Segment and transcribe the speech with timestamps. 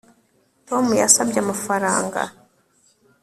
[0.67, 2.21] Tom yasabye amafaranga